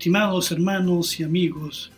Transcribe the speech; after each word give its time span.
Estimados 0.00 0.50
hermanos 0.50 1.20
y 1.20 1.24
amigos, 1.24 1.92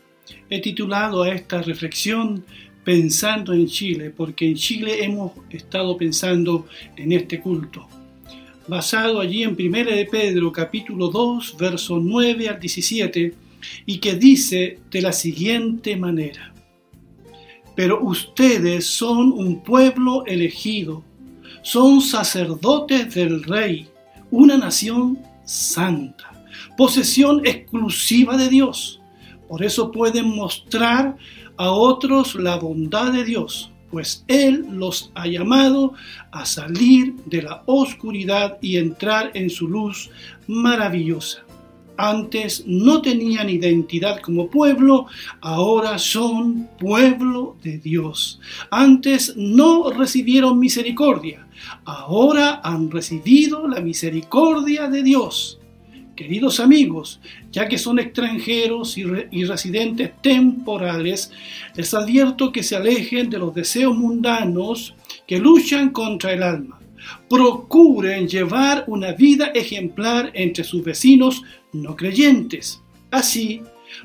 he 0.51 0.61
titulado 0.61 1.23
a 1.23 1.33
esta 1.33 1.63
reflexión 1.63 2.45
Pensando 2.83 3.53
en 3.53 3.69
Chile, 3.69 4.11
porque 4.11 4.49
en 4.49 4.57
Chile 4.57 5.05
hemos 5.05 5.31
estado 5.51 5.97
pensando 5.97 6.67
en 6.97 7.13
este 7.13 7.41
culto, 7.41 7.87
basado 8.67 9.21
allí 9.21 9.45
en 9.45 9.51
1 9.51 9.85
de 9.85 10.09
Pedro 10.11 10.51
capítulo 10.51 11.11
2, 11.11 11.57
versos 11.57 12.03
9 12.03 12.49
al 12.49 12.59
17, 12.59 13.35
y 13.87 13.99
que 13.99 14.17
dice 14.17 14.81
de 14.91 15.01
la 15.01 15.13
siguiente 15.13 15.97
manera, 15.97 16.53
Pero 17.77 18.03
ustedes 18.03 18.85
son 18.85 19.31
un 19.31 19.63
pueblo 19.63 20.27
elegido, 20.27 21.05
son 21.63 22.01
sacerdotes 22.01 23.15
del 23.15 23.45
rey, 23.45 23.87
una 24.33 24.59
nación 24.59 25.21
santa 25.45 26.32
posesión 26.77 27.47
exclusiva 27.47 28.37
de 28.37 28.49
Dios. 28.49 29.01
Por 29.49 29.63
eso 29.63 29.91
pueden 29.91 30.35
mostrar 30.35 31.17
a 31.57 31.71
otros 31.71 32.35
la 32.35 32.57
bondad 32.57 33.13
de 33.13 33.25
Dios, 33.25 33.71
pues 33.91 34.25
Él 34.27 34.67
los 34.73 35.13
ha 35.15 35.27
llamado 35.27 35.93
a 36.31 36.47
salir 36.47 37.15
de 37.27 37.43
la 37.43 37.63
oscuridad 37.67 38.59
y 38.63 38.79
entrar 38.79 39.31
en 39.35 39.51
su 39.51 39.69
luz 39.69 40.11
maravillosa. 40.47 41.45
Antes 41.99 42.65
no 42.67 43.03
tenían 43.03 43.51
identidad 43.51 44.21
como 44.21 44.49
pueblo, 44.49 45.07
ahora 45.43 45.99
son 45.99 46.69
pueblo 46.79 47.57
de 47.63 47.79
Dios. 47.79 48.41
Antes 48.71 49.37
no 49.37 49.91
recibieron 49.91 50.59
misericordia, 50.59 51.47
ahora 51.85 52.63
han 52.65 52.91
recibido 52.91 53.69
la 53.69 53.81
misericordia 53.81 54.89
de 54.89 55.03
Dios. 55.03 55.61
Queridos 56.23 56.61
amigos, 56.61 57.19
ya 57.51 57.67
que 57.67 57.77
son 57.77 57.99
extranjeros 57.99 58.97
y, 58.97 59.03
residentes 59.45 60.13
temporales, 60.23 61.33
les 61.75 61.93
advierto 61.95 62.53
que 62.53 62.63
se 62.63 62.77
alejen 62.77 63.29
de 63.29 63.41
los 63.41 63.53
deseos 63.53 63.97
mundanos 63.97 64.95
que 65.27 65.41
luchan 65.41 65.91
contra 65.91 66.33
el 66.33 66.45
alma. 66.45 66.79
Procuren 67.29 68.29
llevar 68.29 68.85
una 68.87 69.11
vida 69.15 69.47
ejemplar 69.47 70.31
entre 70.35 70.63
sus 70.63 70.85
vecinos 70.85 71.43
no 71.73 71.97
creyentes. 71.97 72.81
Así, 73.11 73.61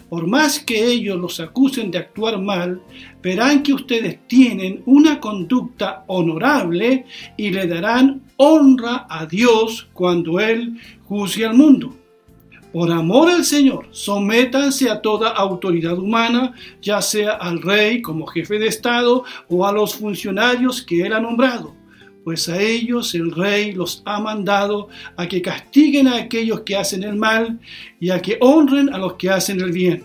por 0.09 0.25
más 0.25 0.57
que 0.57 0.87
ellos 0.87 1.19
los 1.19 1.39
acusen 1.39 1.91
de 1.91 1.99
actuar 1.99 2.41
mal, 2.41 2.81
verán 3.21 3.61
que 3.61 3.73
ustedes 3.73 4.27
tienen 4.27 4.81
una 4.87 5.19
conducta 5.19 6.03
honorable 6.07 7.05
y 7.37 7.51
le 7.51 7.67
darán 7.67 8.23
honra 8.37 9.05
a 9.07 9.27
Dios 9.27 9.87
cuando 9.93 10.39
Él 10.39 10.79
juzgue 11.07 11.45
al 11.45 11.53
mundo. 11.53 11.93
Por 12.73 12.91
amor 12.91 13.29
al 13.29 13.45
Señor, 13.45 13.87
sométanse 13.91 14.89
a 14.89 15.01
toda 15.01 15.29
autoridad 15.29 15.97
humana, 15.97 16.53
ya 16.81 17.01
sea 17.01 17.31
al 17.31 17.61
rey 17.61 18.01
como 18.01 18.27
jefe 18.27 18.59
de 18.59 18.67
Estado 18.67 19.23
o 19.47 19.65
a 19.65 19.71
los 19.71 19.95
funcionarios 19.95 20.81
que 20.81 21.01
él 21.03 21.13
ha 21.13 21.21
nombrado, 21.21 21.73
pues 22.25 22.49
a 22.49 22.61
ellos 22.61 23.15
el 23.15 23.31
rey 23.31 23.71
los 23.71 24.01
ha 24.05 24.19
mandado 24.19 24.89
a 25.15 25.27
que 25.27 25.41
castiguen 25.41 26.09
a 26.09 26.17
aquellos 26.17 26.61
que 26.61 26.75
hacen 26.75 27.03
el 27.03 27.15
mal 27.15 27.57
y 28.01 28.09
a 28.09 28.21
que 28.21 28.37
honren 28.41 28.93
a 28.93 28.97
los 28.97 29.13
que 29.13 29.29
hacen 29.29 29.61
el 29.61 29.71
bien. 29.71 30.03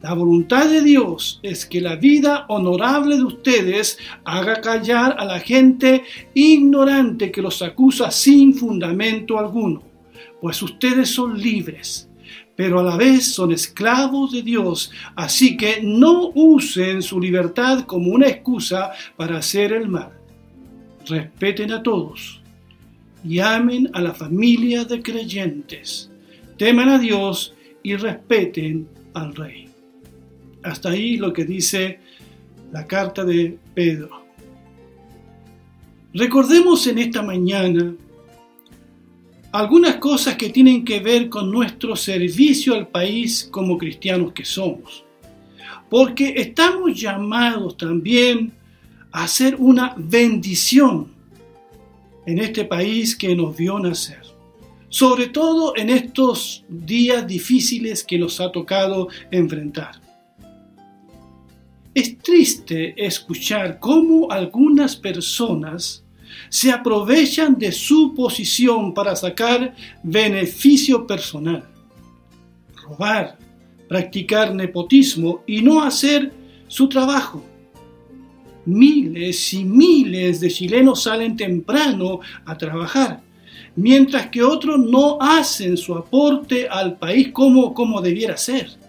La 0.00 0.14
voluntad 0.14 0.70
de 0.70 0.80
Dios 0.80 1.38
es 1.42 1.66
que 1.66 1.82
la 1.82 1.96
vida 1.96 2.46
honorable 2.48 3.16
de 3.16 3.24
ustedes 3.24 3.98
haga 4.24 4.62
callar 4.62 5.16
a 5.18 5.24
la 5.26 5.38
gente 5.38 6.02
ignorante 6.32 7.30
que 7.30 7.42
los 7.42 7.60
acusa 7.60 8.10
sin 8.10 8.54
fundamento 8.54 9.38
alguno 9.38 9.89
pues 10.40 10.62
ustedes 10.62 11.10
son 11.10 11.40
libres, 11.40 12.08
pero 12.56 12.80
a 12.80 12.82
la 12.82 12.96
vez 12.96 13.32
son 13.32 13.52
esclavos 13.52 14.32
de 14.32 14.42
Dios, 14.42 14.90
así 15.16 15.56
que 15.56 15.80
no 15.82 16.30
usen 16.34 17.02
su 17.02 17.20
libertad 17.20 17.84
como 17.84 18.12
una 18.12 18.28
excusa 18.28 18.90
para 19.16 19.38
hacer 19.38 19.72
el 19.72 19.88
mal. 19.88 20.12
Respeten 21.06 21.72
a 21.72 21.82
todos 21.82 22.40
y 23.24 23.38
amen 23.38 23.90
a 23.92 24.00
la 24.00 24.14
familia 24.14 24.84
de 24.84 25.02
creyentes, 25.02 26.10
teman 26.56 26.88
a 26.88 26.98
Dios 26.98 27.54
y 27.82 27.96
respeten 27.96 28.88
al 29.14 29.34
Rey. 29.34 29.68
Hasta 30.62 30.90
ahí 30.90 31.16
lo 31.16 31.32
que 31.32 31.44
dice 31.44 32.00
la 32.72 32.86
carta 32.86 33.24
de 33.24 33.58
Pedro. 33.74 34.24
Recordemos 36.12 36.86
en 36.86 36.98
esta 36.98 37.22
mañana 37.22 37.94
algunas 39.52 39.96
cosas 39.96 40.36
que 40.36 40.50
tienen 40.50 40.84
que 40.84 41.00
ver 41.00 41.28
con 41.28 41.50
nuestro 41.50 41.96
servicio 41.96 42.74
al 42.74 42.88
país 42.88 43.48
como 43.50 43.78
cristianos 43.78 44.32
que 44.32 44.44
somos. 44.44 45.04
Porque 45.88 46.34
estamos 46.36 47.00
llamados 47.00 47.76
también 47.76 48.52
a 49.10 49.24
hacer 49.24 49.56
una 49.56 49.94
bendición 49.96 51.12
en 52.26 52.38
este 52.38 52.64
país 52.64 53.16
que 53.16 53.34
nos 53.34 53.56
vio 53.56 53.78
nacer. 53.80 54.22
Sobre 54.88 55.28
todo 55.28 55.76
en 55.76 55.90
estos 55.90 56.64
días 56.68 57.26
difíciles 57.26 58.04
que 58.04 58.18
nos 58.18 58.40
ha 58.40 58.52
tocado 58.52 59.08
enfrentar. 59.30 60.00
Es 61.92 62.18
triste 62.18 62.94
escuchar 62.96 63.80
cómo 63.80 64.30
algunas 64.30 64.94
personas 64.94 66.04
se 66.50 66.70
aprovechan 66.70 67.56
de 67.56 67.72
su 67.72 68.12
posición 68.14 68.92
para 68.92 69.16
sacar 69.16 69.74
beneficio 70.02 71.06
personal, 71.06 71.64
robar, 72.74 73.38
practicar 73.88 74.54
nepotismo 74.54 75.42
y 75.46 75.62
no 75.62 75.82
hacer 75.82 76.32
su 76.66 76.88
trabajo. 76.88 77.42
Miles 78.66 79.54
y 79.54 79.64
miles 79.64 80.40
de 80.40 80.50
chilenos 80.50 81.04
salen 81.04 81.36
temprano 81.36 82.20
a 82.44 82.58
trabajar, 82.58 83.22
mientras 83.76 84.26
que 84.26 84.42
otros 84.42 84.78
no 84.78 85.18
hacen 85.20 85.76
su 85.76 85.94
aporte 85.94 86.68
al 86.68 86.98
país 86.98 87.30
como, 87.32 87.72
como 87.72 88.02
debiera 88.02 88.36
ser 88.36 88.79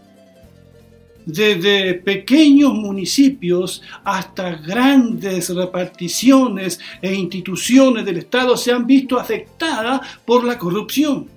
desde 1.26 1.96
pequeños 1.96 2.74
municipios 2.74 3.82
hasta 4.04 4.56
grandes 4.56 5.50
reparticiones 5.50 6.80
e 7.02 7.14
instituciones 7.14 8.06
del 8.06 8.18
Estado 8.18 8.58
se 8.58 8.72
han 8.72 8.86
visto 8.86 9.20
afectadas 9.20 10.02
por 10.26 10.44
la 10.44 10.58
corrupción. 10.58 11.28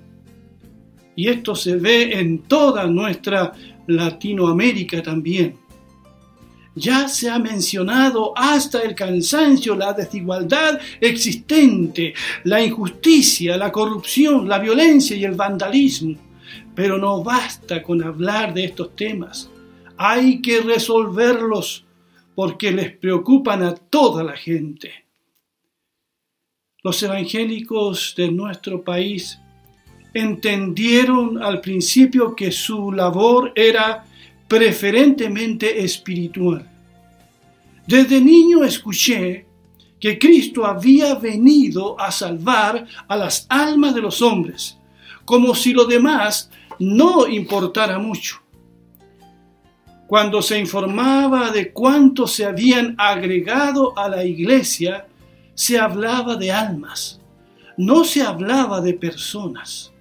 Y 1.15 1.29
esto 1.29 1.55
se 1.55 1.75
ve 1.77 2.19
en 2.19 2.39
toda 2.39 2.87
nuestra 2.87 3.53
Latinoamérica 3.87 5.01
también. 5.01 5.55
Ya 6.77 7.07
se 7.07 7.29
ha 7.29 7.39
mencionado 7.39 8.33
hasta 8.35 8.81
el 8.81 8.95
cansancio 8.95 9.75
la 9.75 9.93
desigualdad 9.93 10.77
existente, 10.99 12.13
la 12.43 12.61
injusticia, 12.61 13.55
la 13.55 13.71
corrupción, 13.71 14.49
la 14.49 14.59
violencia 14.59 15.15
y 15.15 15.23
el 15.23 15.35
vandalismo. 15.35 16.17
Pero 16.73 16.97
no 16.97 17.23
basta 17.23 17.81
con 17.81 18.03
hablar 18.03 18.53
de 18.53 18.65
estos 18.65 18.93
temas 18.93 19.49
hay 19.97 20.41
que 20.41 20.61
resolverlos 20.61 21.85
porque 22.35 22.71
les 22.71 22.95
preocupan 22.97 23.63
a 23.63 23.75
toda 23.75 24.23
la 24.23 24.35
gente. 24.35 24.91
Los 26.83 27.01
evangélicos 27.01 28.13
de 28.15 28.31
nuestro 28.31 28.83
país 28.83 29.39
entendieron 30.13 31.41
al 31.41 31.61
principio 31.61 32.35
que 32.35 32.51
su 32.51 32.91
labor 32.91 33.51
era 33.55 34.05
preferentemente 34.47 35.83
espiritual. 35.83 36.69
Desde 37.87 38.21
niño 38.21 38.63
escuché 38.63 39.45
que 39.99 40.19
Cristo 40.19 40.65
había 40.65 41.15
venido 41.15 41.99
a 41.99 42.11
salvar 42.11 42.85
a 43.07 43.15
las 43.15 43.47
almas 43.49 43.95
de 43.95 44.01
los 44.01 44.21
hombres, 44.21 44.77
como 45.23 45.55
si 45.55 45.73
lo 45.73 45.85
demás 45.85 46.51
no 46.79 47.27
importara 47.27 47.97
mucho. 47.97 48.44
Cuando 50.07 50.43
se 50.43 50.59
informaba 50.59 51.49
de 51.49 51.71
cuántos 51.71 52.33
se 52.33 52.45
habían 52.45 52.93
agregado 52.97 53.97
a 53.97 54.07
la 54.07 54.23
iglesia, 54.23 55.07
se 55.55 55.79
hablaba 55.79 56.35
de 56.35 56.51
almas, 56.51 57.19
no 57.77 58.03
se 58.03 58.21
hablaba 58.21 58.81
de 58.81 58.93
personas. 58.93 59.91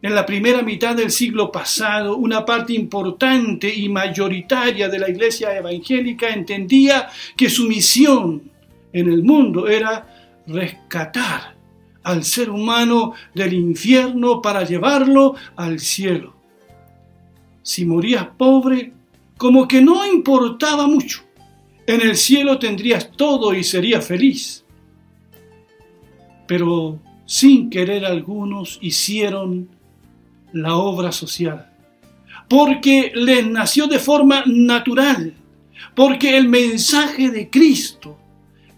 En 0.00 0.14
la 0.14 0.24
primera 0.24 0.62
mitad 0.62 0.96
del 0.96 1.10
siglo 1.10 1.52
pasado, 1.52 2.16
una 2.16 2.46
parte 2.46 2.72
importante 2.72 3.72
y 3.72 3.88
mayoritaria 3.90 4.88
de 4.88 4.98
la 4.98 5.10
iglesia 5.10 5.54
evangélica 5.56 6.30
entendía 6.30 7.08
que 7.36 7.50
su 7.50 7.68
misión 7.68 8.50
en 8.92 9.12
el 9.12 9.22
mundo 9.22 9.68
era 9.68 10.32
rescatar 10.46 11.56
al 12.04 12.24
ser 12.24 12.48
humano 12.48 13.12
del 13.34 13.52
infierno 13.52 14.40
para 14.40 14.64
llevarlo 14.64 15.34
al 15.56 15.78
cielo 15.78 16.37
si 17.68 17.84
morías 17.84 18.26
pobre, 18.38 18.94
como 19.36 19.68
que 19.68 19.82
no 19.82 20.06
importaba 20.06 20.86
mucho. 20.86 21.20
En 21.86 22.00
el 22.00 22.16
cielo 22.16 22.58
tendrías 22.58 23.10
todo 23.10 23.52
y 23.52 23.62
serías 23.62 24.06
feliz. 24.06 24.64
Pero 26.46 26.98
sin 27.26 27.68
querer 27.68 28.06
algunos 28.06 28.78
hicieron 28.80 29.68
la 30.54 30.76
obra 30.76 31.12
social. 31.12 31.70
porque 32.48 33.12
les 33.14 33.46
nació 33.46 33.86
de 33.86 33.98
forma 33.98 34.42
natural, 34.46 35.34
porque 35.94 36.38
el 36.38 36.48
mensaje 36.48 37.28
de 37.28 37.50
Cristo 37.50 38.16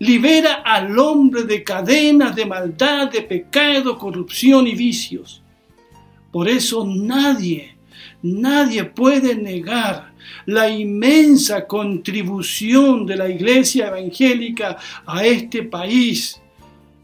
libera 0.00 0.54
al 0.64 0.98
hombre 0.98 1.44
de 1.44 1.62
cadenas 1.62 2.34
de 2.34 2.46
maldad, 2.46 3.08
de 3.12 3.22
pecado, 3.22 3.96
corrupción 3.96 4.66
y 4.66 4.74
vicios. 4.74 5.40
Por 6.32 6.48
eso 6.48 6.84
nadie, 6.84 7.76
nadie 8.22 8.84
puede 8.84 9.34
negar 9.34 10.12
la 10.46 10.68
inmensa 10.68 11.66
contribución 11.66 13.06
de 13.06 13.16
la 13.16 13.28
iglesia 13.28 13.88
evangélica 13.88 14.76
a 15.06 15.24
este 15.24 15.62
país 15.62 16.40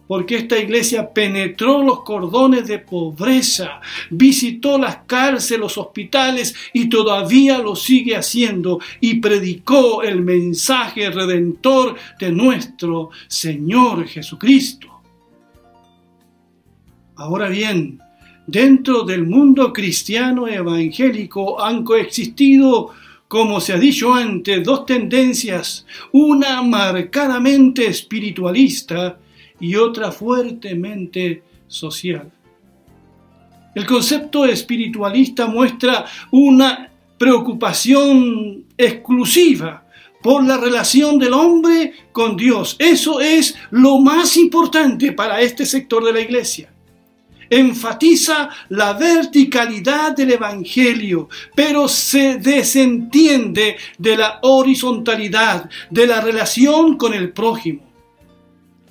porque 0.06 0.36
esta 0.36 0.58
iglesia 0.58 1.12
penetró 1.12 1.82
los 1.82 2.02
cordones 2.02 2.66
de 2.68 2.78
pobreza, 2.78 3.80
visitó 4.10 4.78
las 4.78 4.98
cárceles, 5.06 5.60
los 5.60 5.78
hospitales 5.78 6.54
y 6.72 6.88
todavía 6.88 7.58
lo 7.58 7.74
sigue 7.74 8.16
haciendo 8.16 8.78
y 9.00 9.14
predicó 9.20 10.02
el 10.02 10.20
mensaje 10.20 11.10
redentor 11.10 11.96
de 12.18 12.30
nuestro 12.30 13.10
Señor 13.26 14.06
Jesucristo. 14.06 14.88
Ahora 17.16 17.48
bien, 17.48 17.98
dentro 18.46 19.02
del 19.02 19.26
mundo 19.26 19.72
cristiano 19.72 20.46
evangélico 20.46 21.62
han 21.62 21.84
coexistido 21.84 22.92
como 23.28 23.60
se 23.60 23.72
ha 23.72 23.78
dicho 23.78 24.14
antes, 24.14 24.62
dos 24.62 24.86
tendencias, 24.86 25.84
una 26.12 26.62
marcadamente 26.62 27.86
espiritualista 27.86 29.18
y 29.58 29.74
otra 29.74 30.12
fuertemente 30.12 31.42
social. 31.66 32.30
El 33.74 33.84
concepto 33.84 34.44
espiritualista 34.44 35.46
muestra 35.46 36.06
una 36.30 36.88
preocupación 37.18 38.64
exclusiva 38.78 39.84
por 40.22 40.46
la 40.46 40.56
relación 40.56 41.18
del 41.18 41.32
hombre 41.32 41.92
con 42.12 42.36
Dios. 42.36 42.76
Eso 42.78 43.20
es 43.20 43.56
lo 43.70 43.98
más 43.98 44.36
importante 44.36 45.12
para 45.12 45.40
este 45.40 45.66
sector 45.66 46.04
de 46.04 46.12
la 46.12 46.20
iglesia. 46.20 46.72
Enfatiza 47.50 48.48
la 48.70 48.92
verticalidad 48.94 50.16
del 50.16 50.32
Evangelio, 50.32 51.28
pero 51.54 51.88
se 51.88 52.36
desentiende 52.36 53.76
de 53.98 54.16
la 54.16 54.40
horizontalidad, 54.42 55.68
de 55.90 56.06
la 56.06 56.20
relación 56.20 56.96
con 56.96 57.14
el 57.14 57.32
prójimo 57.32 57.86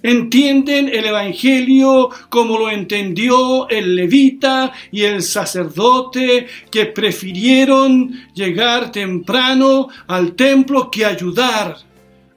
entienden 0.06 0.88
el 0.88 1.06
Evangelio 1.06 2.10
como 2.30 2.60
lo 2.60 2.70
entendió 2.70 3.68
el 3.70 3.96
levita 3.96 4.72
y 4.92 5.02
el 5.02 5.24
sacerdote 5.24 6.46
que 6.70 6.86
prefirieron 6.86 8.12
llegar 8.36 8.92
temprano 8.92 9.88
al 10.06 10.34
templo 10.34 10.92
que 10.92 11.06
ayudar 11.06 11.78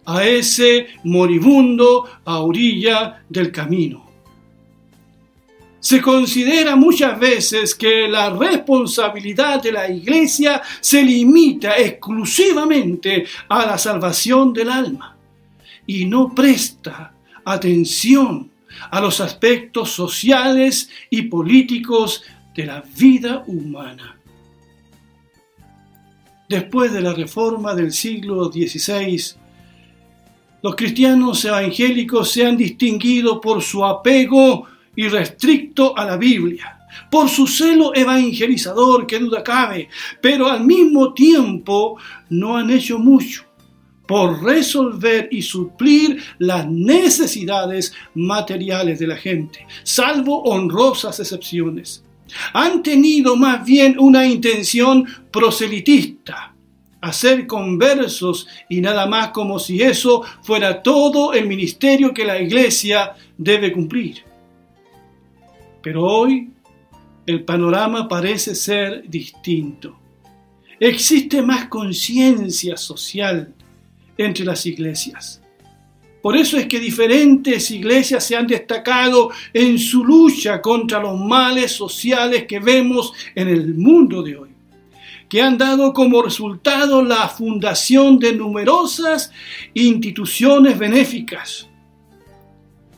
a 0.06 0.24
ese 0.24 0.86
moribundo 1.04 2.08
a 2.24 2.38
orilla 2.38 3.22
del 3.28 3.52
camino. 3.52 4.07
Se 5.80 6.02
considera 6.02 6.74
muchas 6.74 7.18
veces 7.18 7.74
que 7.74 8.08
la 8.08 8.30
responsabilidad 8.30 9.62
de 9.62 9.72
la 9.72 9.88
iglesia 9.88 10.60
se 10.80 11.02
limita 11.02 11.76
exclusivamente 11.76 13.24
a 13.48 13.64
la 13.64 13.78
salvación 13.78 14.52
del 14.52 14.70
alma 14.70 15.16
y 15.86 16.04
no 16.04 16.34
presta 16.34 17.12
atención 17.44 18.50
a 18.90 19.00
los 19.00 19.20
aspectos 19.20 19.90
sociales 19.90 20.90
y 21.10 21.22
políticos 21.22 22.24
de 22.54 22.66
la 22.66 22.82
vida 22.96 23.44
humana. 23.46 24.16
Después 26.48 26.92
de 26.92 27.02
la 27.02 27.12
reforma 27.12 27.74
del 27.74 27.92
siglo 27.92 28.50
XVI, 28.50 29.36
los 30.62 30.74
cristianos 30.74 31.44
evangélicos 31.44 32.32
se 32.32 32.46
han 32.46 32.56
distinguido 32.56 33.40
por 33.40 33.62
su 33.62 33.84
apego 33.84 34.66
irrestricto 34.98 35.96
a 35.96 36.04
la 36.04 36.16
Biblia, 36.16 36.76
por 37.08 37.28
su 37.28 37.46
celo 37.46 37.94
evangelizador, 37.94 39.06
que 39.06 39.20
duda 39.20 39.44
cabe, 39.44 39.88
pero 40.20 40.48
al 40.48 40.64
mismo 40.64 41.14
tiempo 41.14 41.96
no 42.30 42.56
han 42.56 42.70
hecho 42.70 42.98
mucho 42.98 43.44
por 44.08 44.42
resolver 44.42 45.28
y 45.30 45.42
suplir 45.42 46.20
las 46.38 46.66
necesidades 46.68 47.92
materiales 48.14 48.98
de 48.98 49.06
la 49.06 49.16
gente, 49.16 49.66
salvo 49.84 50.42
honrosas 50.42 51.20
excepciones. 51.20 52.02
Han 52.52 52.82
tenido 52.82 53.36
más 53.36 53.64
bien 53.64 53.96
una 54.00 54.26
intención 54.26 55.06
proselitista, 55.30 56.54
hacer 57.00 57.46
conversos 57.46 58.48
y 58.68 58.80
nada 58.80 59.06
más 59.06 59.28
como 59.28 59.60
si 59.60 59.80
eso 59.80 60.24
fuera 60.42 60.82
todo 60.82 61.32
el 61.34 61.46
ministerio 61.46 62.12
que 62.12 62.24
la 62.24 62.40
iglesia 62.40 63.14
debe 63.36 63.72
cumplir. 63.72 64.27
Pero 65.82 66.04
hoy 66.04 66.50
el 67.26 67.44
panorama 67.44 68.08
parece 68.08 68.54
ser 68.54 69.08
distinto. 69.08 69.98
Existe 70.80 71.42
más 71.42 71.66
conciencia 71.68 72.76
social, 72.76 73.54
entre 74.18 74.44
las 74.44 74.66
iglesias. 74.66 75.40
Por 76.20 76.36
eso 76.36 76.58
es 76.58 76.66
que 76.66 76.80
diferentes 76.80 77.70
iglesias 77.70 78.26
se 78.26 78.36
han 78.36 78.46
destacado 78.46 79.30
en 79.52 79.78
su 79.78 80.04
lucha 80.04 80.60
contra 80.60 81.00
los 81.00 81.18
males 81.18 81.72
sociales 81.72 82.44
que 82.46 82.58
vemos 82.58 83.12
en 83.34 83.48
el 83.48 83.74
mundo 83.74 84.22
de 84.22 84.36
hoy, 84.36 84.50
que 85.28 85.40
han 85.40 85.56
dado 85.56 85.92
como 85.92 86.20
resultado 86.20 87.02
la 87.02 87.28
fundación 87.28 88.18
de 88.18 88.34
numerosas 88.34 89.30
instituciones 89.74 90.76
benéficas. 90.76 91.68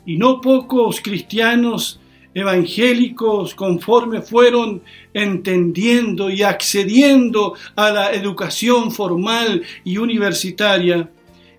Y 0.06 0.16
no 0.16 0.40
pocos 0.40 1.00
cristianos 1.02 1.99
evangélicos 2.34 3.54
conforme 3.54 4.22
fueron 4.22 4.82
entendiendo 5.12 6.30
y 6.30 6.42
accediendo 6.42 7.54
a 7.76 7.90
la 7.90 8.12
educación 8.12 8.90
formal 8.90 9.62
y 9.84 9.98
universitaria, 9.98 11.10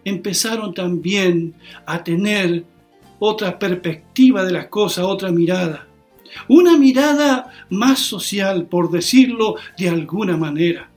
empezaron 0.05 0.73
también 0.73 1.53
a 1.85 2.03
tener 2.03 2.63
otra 3.19 3.59
perspectiva 3.59 4.43
de 4.43 4.51
las 4.51 4.67
cosas, 4.67 5.05
otra 5.05 5.31
mirada. 5.31 5.87
Una 6.47 6.77
mirada 6.77 7.51
más 7.69 7.99
social, 7.99 8.65
por 8.65 8.89
decirlo 8.89 9.55
de 9.77 9.89
alguna 9.89 10.37
manera. 10.37 10.90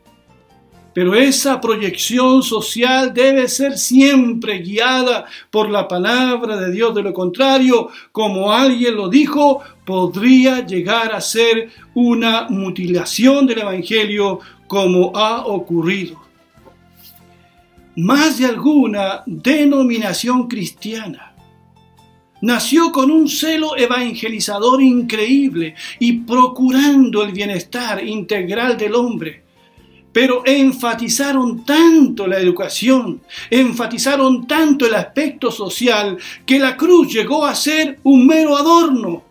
Pero 0.94 1.14
esa 1.16 1.60
proyección 1.60 2.42
social 2.44 3.12
debe 3.12 3.48
ser 3.48 3.76
siempre 3.76 4.58
guiada 4.58 5.26
por 5.50 5.68
la 5.68 5.88
palabra 5.88 6.56
de 6.56 6.70
Dios. 6.70 6.94
De 6.94 7.02
lo 7.02 7.12
contrario, 7.12 7.88
como 8.12 8.52
alguien 8.52 8.94
lo 8.94 9.08
dijo, 9.08 9.60
podría 9.84 10.64
llegar 10.64 11.12
a 11.12 11.20
ser 11.20 11.70
una 11.94 12.46
mutilación 12.48 13.44
del 13.46 13.58
Evangelio 13.58 14.38
como 14.68 15.16
ha 15.16 15.44
ocurrido. 15.46 16.22
Más 17.96 18.38
de 18.38 18.46
alguna 18.46 19.22
denominación 19.26 20.46
cristiana 20.46 21.34
nació 22.40 22.92
con 22.92 23.10
un 23.10 23.28
celo 23.28 23.76
evangelizador 23.76 24.82
increíble 24.82 25.74
y 25.98 26.12
procurando 26.20 27.22
el 27.22 27.32
bienestar 27.32 28.04
integral 28.04 28.76
del 28.76 28.94
hombre 28.94 29.43
pero 30.14 30.42
enfatizaron 30.46 31.64
tanto 31.64 32.28
la 32.28 32.38
educación, 32.38 33.20
enfatizaron 33.50 34.46
tanto 34.46 34.86
el 34.86 34.94
aspecto 34.94 35.50
social, 35.50 36.16
que 36.46 36.60
la 36.60 36.76
cruz 36.76 37.12
llegó 37.12 37.44
a 37.44 37.52
ser 37.52 37.98
un 38.04 38.24
mero 38.24 38.56
adorno 38.56 39.24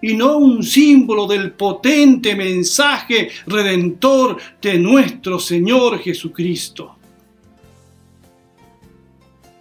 y 0.00 0.14
no 0.14 0.38
un 0.38 0.62
símbolo 0.62 1.26
del 1.26 1.52
potente 1.52 2.34
mensaje 2.34 3.28
redentor 3.46 4.38
de 4.62 4.78
nuestro 4.78 5.38
Señor 5.38 5.98
Jesucristo. 5.98 6.96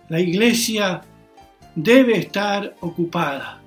La 0.07 0.21
iglesia 0.21 1.01
debe 1.75 2.17
estar 2.17 2.77
ocupada 2.79 3.58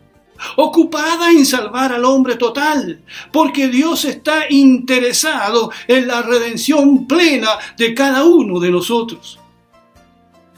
ocupada 0.56 1.30
en 1.30 1.46
salvar 1.46 1.92
al 1.92 2.04
hombre 2.04 2.36
total, 2.36 3.02
porque 3.32 3.68
Dios 3.68 4.04
está 4.04 4.44
interesado 4.50 5.70
en 5.86 6.06
la 6.06 6.22
redención 6.22 7.06
plena 7.06 7.50
de 7.76 7.94
cada 7.94 8.24
uno 8.24 8.60
de 8.60 8.70
nosotros. 8.70 9.38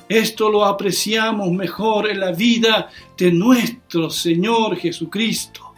Esto 0.08 0.50
lo 0.50 0.64
apreciamos 0.64 1.50
mejor 1.50 2.10
en 2.10 2.20
la 2.20 2.32
vida 2.32 2.90
de 3.16 3.32
nuestro 3.32 4.10
Señor 4.10 4.76
Jesucristo. 4.76 5.72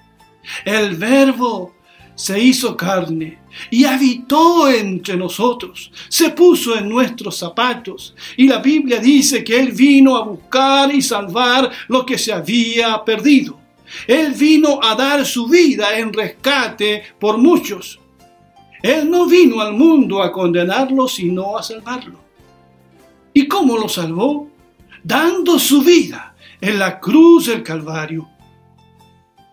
El 0.65 0.97
Verbo 0.97 1.75
se 2.17 2.41
hizo 2.41 2.77
carne 2.77 3.39
y 3.71 3.85
habitó 3.85 4.69
entre 4.69 5.17
nosotros, 5.17 5.93
se 6.09 6.31
puso 6.31 6.77
en 6.77 6.89
nuestros 6.89 7.37
zapatos. 7.37 8.15
Y 8.37 8.49
la 8.49 8.59
Biblia 8.59 8.99
dice 8.99 9.45
que 9.45 9.61
Él 9.61 9.73
vino 9.73 10.17
a 10.17 10.25
buscar 10.25 10.93
y 10.93 11.03
salvar 11.03 11.71
lo 11.89 12.05
que 12.05 12.19
se 12.19 12.33
había 12.33 13.05
perdido. 13.05 13.66
Él 14.07 14.33
vino 14.33 14.81
a 14.83 14.95
dar 14.95 15.25
su 15.25 15.47
vida 15.47 15.99
en 15.99 16.12
rescate 16.12 17.02
por 17.19 17.38
muchos. 17.38 18.00
Él 18.83 19.11
no 19.11 19.26
vino 19.26 19.61
al 19.61 19.73
mundo 19.73 20.23
a 20.23 20.31
condenarlo, 20.33 21.09
sino 21.09 21.57
a 21.57 21.62
salvarlo. 21.62 22.21
¿Y 23.33 23.49
cómo 23.49 23.76
lo 23.76 23.88
salvó? 23.88 24.49
Dando 25.02 25.59
su 25.59 25.83
vida 25.83 26.35
en 26.61 26.78
la 26.78 27.00
cruz 27.00 27.47
del 27.47 27.62
Calvario. 27.62 28.28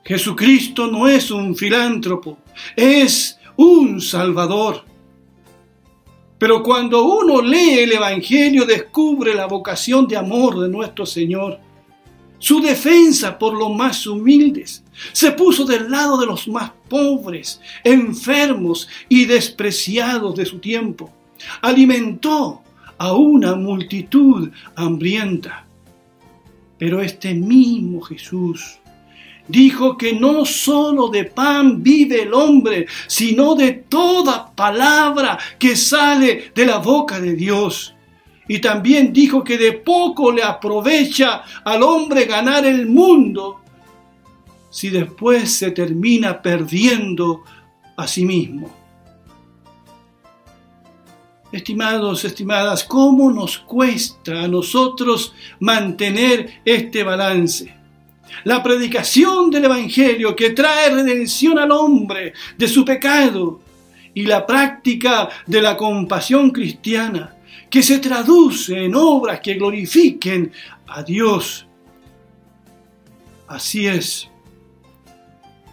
Jesucristo 0.03 0.87
no 0.87 1.07
es 1.07 1.31
un 1.31 1.55
filántropo, 1.55 2.37
es 2.75 3.39
un 3.55 4.01
Salvador. 4.01 4.83
Pero 6.37 6.61
cuando 6.61 7.05
uno 7.05 7.41
lee 7.41 7.79
el 7.79 7.93
Evangelio 7.93 8.65
descubre 8.65 9.33
la 9.33 9.45
vocación 9.45 10.07
de 10.07 10.17
amor 10.17 10.59
de 10.59 10.67
nuestro 10.67 11.05
Señor, 11.05 11.59
su 12.43 12.59
defensa 12.59 13.39
por 13.39 13.53
los 13.53 13.73
más 13.73 14.05
humildes, 14.05 14.83
se 15.13 15.31
puso 15.31 15.63
del 15.63 15.89
lado 15.89 16.17
de 16.17 16.25
los 16.25 16.45
más 16.49 16.71
pobres, 16.89 17.61
enfermos 17.85 18.89
y 19.07 19.23
despreciados 19.23 20.35
de 20.35 20.45
su 20.45 20.59
tiempo. 20.59 21.09
Alimentó 21.61 22.61
a 22.97 23.13
una 23.13 23.55
multitud 23.55 24.49
hambrienta. 24.75 25.65
Pero 26.77 27.01
este 27.01 27.33
mismo 27.33 28.01
Jesús 28.01 28.77
dijo 29.47 29.97
que 29.97 30.11
no 30.11 30.43
sólo 30.43 31.07
de 31.07 31.23
pan 31.23 31.81
vive 31.81 32.23
el 32.23 32.33
hombre, 32.33 32.87
sino 33.07 33.55
de 33.55 33.71
toda 33.71 34.53
palabra 34.53 35.39
que 35.57 35.77
sale 35.77 36.51
de 36.53 36.65
la 36.65 36.79
boca 36.79 37.21
de 37.21 37.35
Dios. 37.35 37.92
Y 38.47 38.59
también 38.59 39.13
dijo 39.13 39.43
que 39.43 39.57
de 39.57 39.73
poco 39.73 40.31
le 40.31 40.43
aprovecha 40.43 41.43
al 41.63 41.83
hombre 41.83 42.25
ganar 42.25 42.65
el 42.65 42.87
mundo 42.87 43.61
si 44.69 44.89
después 44.89 45.51
se 45.53 45.71
termina 45.71 46.41
perdiendo 46.41 47.43
a 47.95 48.07
sí 48.07 48.25
mismo. 48.25 48.69
Estimados, 51.51 52.25
estimadas, 52.25 52.83
¿cómo 52.83 53.31
nos 53.31 53.59
cuesta 53.59 54.41
a 54.41 54.47
nosotros 54.47 55.33
mantener 55.59 56.61
este 56.65 57.03
balance? 57.03 57.83
la 58.43 58.63
predicación 58.63 59.49
del 59.49 59.65
Evangelio 59.65 60.35
que 60.35 60.51
trae 60.51 60.89
redención 60.89 61.59
al 61.59 61.71
hombre 61.71 62.33
de 62.57 62.67
su 62.67 62.83
pecado 62.83 63.61
y 64.13 64.23
la 64.23 64.45
práctica 64.45 65.29
de 65.45 65.61
la 65.61 65.77
compasión 65.77 66.51
cristiana 66.51 67.32
que 67.69 67.81
se 67.81 67.99
traduce 67.99 68.85
en 68.85 68.95
obras 68.95 69.39
que 69.39 69.55
glorifiquen 69.55 70.51
a 70.87 71.03
Dios. 71.03 71.65
Así 73.47 73.87
es, 73.87 74.29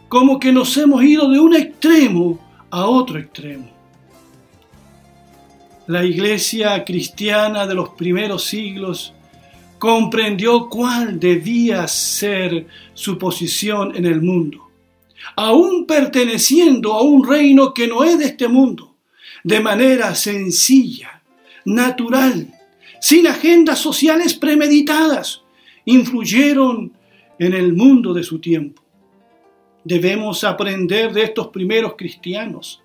como 0.09 0.41
que 0.41 0.53
nos 0.53 0.77
hemos 0.77 1.03
ido 1.05 1.31
de 1.31 1.39
un 1.39 1.55
extremo 1.55 2.39
a 2.71 2.87
otro 2.87 3.19
extremo. 3.19 3.71
La 5.87 6.05
iglesia 6.05 6.85
cristiana 6.85 7.67
de 7.67 7.75
los 7.75 7.91
primeros 7.91 8.45
siglos 8.45 9.13
comprendió 9.79 10.69
cuál 10.69 11.19
debía 11.19 11.89
ser 11.89 12.67
su 12.93 13.19
posición 13.19 13.97
en 13.97 14.05
el 14.05 14.21
mundo, 14.21 14.69
aún 15.37 15.87
perteneciendo 15.87 16.93
a 16.93 17.03
un 17.03 17.27
reino 17.27 17.73
que 17.73 17.89
no 17.89 18.05
es 18.05 18.19
de 18.19 18.27
este 18.27 18.47
mundo, 18.47 18.95
de 19.43 19.61
manera 19.61 20.15
sencilla, 20.15 21.20
natural, 21.65 22.53
sin 23.01 23.27
agendas 23.27 23.79
sociales 23.79 24.35
premeditadas, 24.35 25.43
influyeron 25.85 26.93
en 27.39 27.55
el 27.55 27.73
mundo 27.73 28.13
de 28.13 28.23
su 28.23 28.39
tiempo. 28.39 28.83
Debemos 29.85 30.45
aprender 30.45 31.13
de 31.13 31.23
estos 31.23 31.49
primeros 31.49 31.95
cristianos 31.97 32.83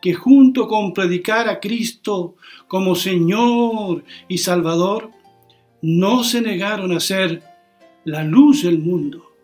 que 0.00 0.14
junto 0.14 0.66
con 0.66 0.94
predicar 0.94 1.48
a 1.48 1.60
Cristo 1.60 2.36
como 2.66 2.94
Señor 2.94 4.04
y 4.28 4.38
Salvador, 4.38 5.10
no 5.82 6.24
se 6.24 6.40
negaron 6.40 6.92
a 6.92 7.00
ser 7.00 7.42
la 8.04 8.24
luz 8.24 8.62
del 8.62 8.78
mundo 8.78 9.34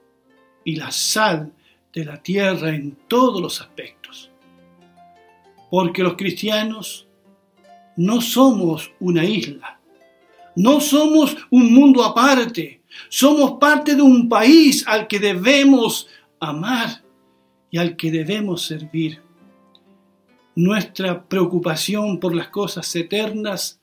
y 0.64 0.76
la 0.76 0.90
sal 0.90 1.52
de 1.92 2.04
la 2.04 2.23
tierra 2.23 2.75
en 2.75 2.96
todos 3.08 3.40
los 3.40 3.61
aspectos. 3.61 4.30
Porque 5.70 6.02
los 6.02 6.16
cristianos 6.16 7.05
no 7.97 8.21
somos 8.21 8.93
una 9.00 9.25
isla, 9.25 9.81
no 10.55 10.81
somos 10.81 11.37
un 11.50 11.73
mundo 11.73 12.05
aparte, 12.05 12.83
somos 13.09 13.59
parte 13.59 13.95
de 13.95 14.03
un 14.03 14.29
país 14.29 14.85
al 14.87 15.07
que 15.07 15.19
debemos 15.19 16.09
amar 16.41 17.03
y 17.71 17.79
al 17.79 17.97
que 17.97 18.11
debemos 18.11 18.62
servir. 18.62 19.21
Nuestra 20.55 21.23
preocupación 21.23 22.19
por 22.19 22.35
las 22.35 22.49
cosas 22.49 22.95
eternas 22.97 23.81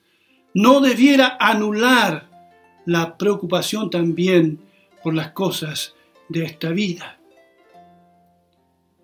no 0.54 0.80
debiera 0.80 1.38
anular 1.40 2.30
la 2.86 3.18
preocupación 3.18 3.90
también 3.90 4.60
por 5.04 5.14
las 5.14 5.32
cosas 5.32 5.94
de 6.30 6.46
esta 6.46 6.70
vida. 6.70 7.20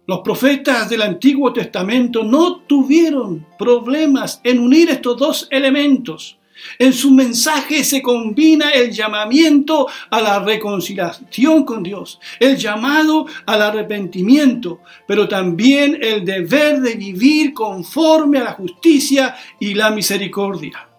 Los 0.09 0.21
profetas 0.21 0.89
del 0.89 1.03
Antiguo 1.03 1.53
Testamento 1.53 2.23
no 2.23 2.61
tuvieron 2.61 3.45
problemas 3.59 4.41
en 4.43 4.57
unir 4.57 4.89
estos 4.89 5.15
dos 5.15 5.47
elementos. 5.51 6.39
En 6.79 6.93
su 6.93 7.11
mensaje 7.11 7.83
se 7.83 8.01
combina 8.01 8.71
el 8.71 8.89
llamamiento 8.89 9.87
a 10.09 10.19
la 10.19 10.39
reconciliación 10.39 11.63
con 11.63 11.83
Dios, 11.83 12.19
el 12.39 12.57
llamado 12.57 13.27
al 13.45 13.61
arrepentimiento, 13.61 14.79
pero 15.07 15.27
también 15.27 15.99
el 16.01 16.25
deber 16.25 16.81
de 16.81 16.95
vivir 16.95 17.53
conforme 17.53 18.39
a 18.39 18.45
la 18.45 18.53
justicia 18.53 19.35
y 19.59 19.75
la 19.75 19.91
misericordia. 19.91 20.89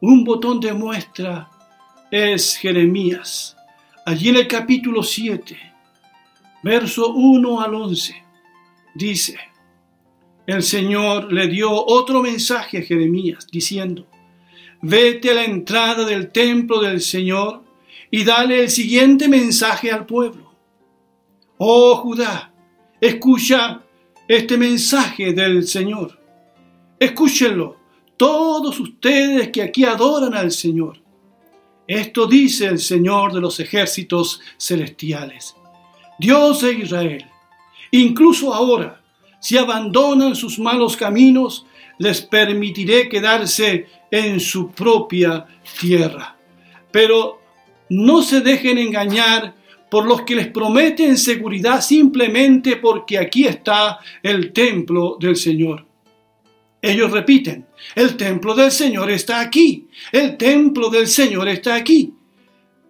Un 0.00 0.24
botón 0.24 0.60
de 0.60 0.72
muestra 0.72 1.50
es 2.10 2.56
Jeremías. 2.56 3.54
Allí 4.06 4.30
en 4.30 4.36
el 4.36 4.48
capítulo 4.48 5.02
7, 5.02 5.69
verso 6.62 7.12
1 7.12 7.60
al 7.60 7.74
11, 7.74 8.24
dice, 8.94 9.38
el 10.46 10.62
Señor 10.62 11.32
le 11.32 11.46
dio 11.48 11.70
otro 11.72 12.22
mensaje 12.22 12.78
a 12.78 12.82
Jeremías 12.82 13.46
diciendo, 13.50 14.06
vete 14.82 15.30
a 15.30 15.34
la 15.34 15.44
entrada 15.44 16.04
del 16.04 16.30
templo 16.32 16.80
del 16.80 17.00
Señor 17.00 17.62
y 18.10 18.24
dale 18.24 18.64
el 18.64 18.70
siguiente 18.70 19.28
mensaje 19.28 19.90
al 19.92 20.06
pueblo. 20.06 20.52
Oh 21.58 21.96
Judá, 21.96 22.52
escucha 23.00 23.82
este 24.26 24.56
mensaje 24.56 25.32
del 25.32 25.66
Señor. 25.66 26.18
Escúchenlo 26.98 27.76
todos 28.16 28.78
ustedes 28.80 29.48
que 29.48 29.62
aquí 29.62 29.84
adoran 29.84 30.34
al 30.34 30.50
Señor. 30.50 31.00
Esto 31.86 32.26
dice 32.26 32.66
el 32.66 32.78
Señor 32.78 33.32
de 33.32 33.40
los 33.40 33.58
ejércitos 33.60 34.40
celestiales, 34.58 35.56
Dios 36.20 36.60
de 36.60 36.74
Israel. 36.74 37.24
Incluso 37.92 38.52
ahora, 38.52 39.00
si 39.40 39.56
abandonan 39.56 40.36
sus 40.36 40.58
malos 40.58 40.94
caminos, 40.94 41.64
les 41.98 42.20
permitiré 42.20 43.08
quedarse 43.08 43.86
en 44.10 44.38
su 44.38 44.70
propia 44.70 45.46
tierra. 45.80 46.36
Pero 46.92 47.40
no 47.88 48.22
se 48.22 48.42
dejen 48.42 48.76
engañar 48.76 49.54
por 49.90 50.06
los 50.06 50.22
que 50.22 50.36
les 50.36 50.48
prometen 50.48 51.16
seguridad 51.16 51.80
simplemente 51.80 52.76
porque 52.76 53.18
aquí 53.18 53.46
está 53.46 53.98
el 54.22 54.52
templo 54.52 55.16
del 55.18 55.36
Señor. 55.36 55.86
Ellos 56.82 57.10
repiten, 57.10 57.66
el 57.94 58.16
templo 58.18 58.54
del 58.54 58.70
Señor 58.70 59.10
está 59.10 59.40
aquí, 59.40 59.88
el 60.12 60.36
templo 60.36 60.90
del 60.90 61.06
Señor 61.06 61.48
está 61.48 61.74
aquí. 61.76 62.12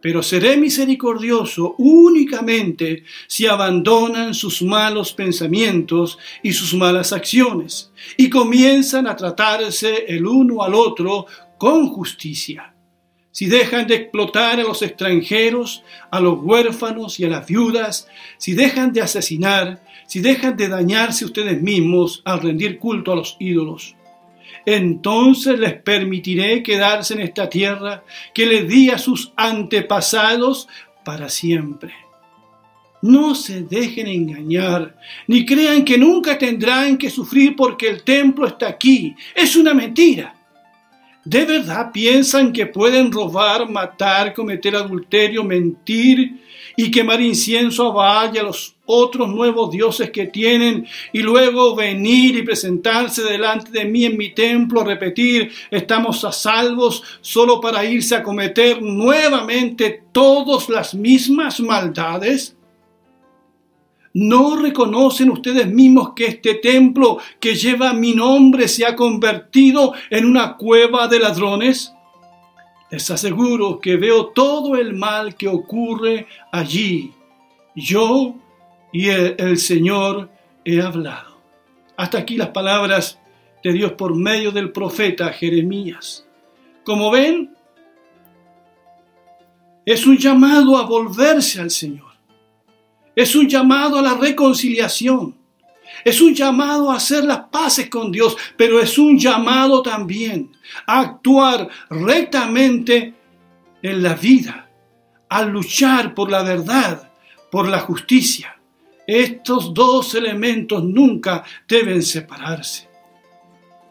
Pero 0.01 0.23
seré 0.23 0.57
misericordioso 0.57 1.75
únicamente 1.79 3.05
si 3.27 3.47
abandonan 3.47 4.35
sus 4.35 4.63
malos 4.63 5.13
pensamientos 5.13 6.19
y 6.43 6.53
sus 6.53 6.75
malas 6.75 7.13
acciones 7.13 7.93
y 8.17 8.31
comienzan 8.31 9.07
a 9.07 9.17
tratarse 9.17 10.07
el 10.09 10.27
uno 10.27 10.63
al 10.63 10.75
otro 10.75 11.27
con 11.59 11.89
justicia. 11.89 12.75
Si 13.33 13.47
dejan 13.47 13.87
de 13.87 13.95
explotar 13.95 14.59
a 14.59 14.65
los 14.65 14.83
extranjeros, 14.83 15.85
a 16.11 16.19
los 16.19 16.39
huérfanos 16.43 17.21
y 17.21 17.25
a 17.25 17.29
las 17.29 17.47
viudas, 17.47 18.09
si 18.39 18.55
dejan 18.55 18.93
de 18.93 19.03
asesinar, 19.03 19.85
si 20.09 20.21
dejan 20.21 20.57
de 20.57 20.69
dañarse 20.69 21.25
ustedes 21.25 21.63
mismos 21.63 22.23
al 22.25 22.41
rendir 22.41 22.79
culto 22.79 23.13
a 23.13 23.17
los 23.17 23.37
ídolos. 23.39 23.95
Entonces 24.67 25.59
les 25.59 25.75
permitiré 25.75 26.63
quedarse 26.63 27.15
en 27.15 27.21
esta 27.21 27.49
tierra 27.49 28.05
que 28.35 28.47
les 28.47 28.69
di 28.69 28.91
a 28.91 28.99
sus 28.99 29.33
antepasados 29.37 30.69
para 31.05 31.29
siempre. 31.29 31.93
No 33.03 33.35
se 33.35 33.63
dejen 33.63 34.07
engañar, 34.07 34.95
ni 35.27 35.47
crean 35.47 35.85
que 35.85 35.97
nunca 35.97 36.37
tendrán 36.37 36.99
que 36.99 37.09
sufrir 37.09 37.57
porque 37.57 37.89
el 37.89 38.03
templo 38.03 38.47
está 38.47 38.69
aquí. 38.69 39.15
Es 39.35 39.57
una 39.57 39.73
mentira. 39.73 40.35
¿De 41.25 41.45
verdad 41.45 41.93
piensan 41.93 42.51
que 42.51 42.67
pueden 42.67 43.13
robar, 43.13 43.69
matar, 43.69 44.33
cometer 44.33 44.75
adulterio, 44.75 45.45
mentir 45.45 46.41
y 46.77 46.91
quemar 46.91 47.21
incienso 47.21 47.89
a 47.89 47.93
Baal 47.93 48.39
a 48.39 48.43
los 48.43 48.75
otros 48.87 49.29
nuevos 49.29 49.71
dioses 49.71 50.11
que 50.11 50.29
tienen 50.29 50.87
y 51.13 51.19
luego 51.21 51.77
venir 51.77 52.37
y 52.37 52.43
presentarse 52.43 53.23
delante 53.23 53.71
de 53.71 53.85
mí 53.85 54.07
en 54.07 54.17
mi 54.17 54.31
templo, 54.31 54.83
repetir, 54.83 55.53
estamos 55.71 56.25
a 56.25 56.33
salvos 56.33 57.03
solo 57.21 57.61
para 57.61 57.85
irse 57.85 58.15
a 58.15 58.23
cometer 58.23 58.81
nuevamente 58.81 60.03
todas 60.13 60.71
las 60.71 60.95
mismas 60.95 61.61
maldades? 61.61 62.57
¿No 64.13 64.57
reconocen 64.57 65.31
ustedes 65.31 65.69
mismos 65.69 66.15
que 66.15 66.27
este 66.27 66.55
templo 66.55 67.19
que 67.39 67.55
lleva 67.55 67.93
mi 67.93 68.13
nombre 68.13 68.67
se 68.67 68.85
ha 68.85 68.97
convertido 68.97 69.95
en 70.11 70.25
una 70.27 70.57
cueva 70.57 71.07
de 71.07 71.21
ladrones? 71.21 71.93
Les 72.91 73.09
aseguro 73.09 73.79
que 73.79 73.97
veo 73.97 74.27
todo 74.29 74.75
el 74.75 74.95
mal 74.95 75.37
que 75.37 75.47
ocurre 75.47 76.27
allí. 76.51 77.13
Yo 77.77 78.35
y 78.93 79.09
el, 79.11 79.59
Señor 79.59 80.29
he 80.65 80.83
hablado. 80.83 81.39
Hasta 81.97 82.19
aquí 82.19 82.37
las 82.37 82.49
palabras 82.49 83.21
de 83.63 83.73
Dios 83.73 83.93
por 83.93 84.17
medio 84.17 84.51
del 84.51 84.73
profeta 84.73 85.33
Jeremías. 85.33 86.27
Como 86.83 87.13
ven, 87.13 87.55
es 89.87 90.05
un 90.05 90.19
llamado 90.19 90.77
a 90.77 90.85
volverse 90.85 91.61
al 91.61 91.71
Señor. 91.71 92.10
Es 93.15 93.35
un 93.35 93.49
llamado 93.49 93.99
a 93.99 94.03
la 94.03 94.15
reconciliación. 94.15 95.37
Es 96.05 96.21
un 96.21 96.35
llamado 96.35 96.91
a 96.91 96.97
hacer 96.97 97.25
las 97.25 97.41
paces 97.51 97.91
con 97.91 98.11
Dios, 98.11 98.37
pero 98.57 98.81
es 98.81 98.97
un 98.99 99.19
llamado 99.19 99.83
también 99.83 100.53
a 100.87 101.01
actuar 101.01 101.69
rectamente 101.91 103.15
en 103.83 104.03
la 104.03 104.15
vida, 104.15 104.71
a 105.29 105.43
luchar 105.43 106.15
por 106.15 106.31
la 106.31 106.43
verdad, 106.43 107.11
por 107.51 107.69
la 107.69 107.81
justicia. 107.81 108.57
Estos 109.07 109.75
dos 109.75 110.15
elementos 110.15 110.85
nunca 110.85 111.45
deben 111.67 112.03
separarse. 112.03 112.89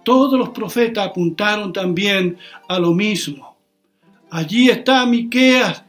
Todos 0.04 0.40
los 0.40 0.50
profetas 0.50 1.08
apuntaron 1.08 1.74
también 1.74 2.38
a 2.68 2.80
lo 2.80 2.94
mismo. 2.94 3.58
Allí 4.32 4.70
está 4.70 5.06
Miqueas 5.06 5.84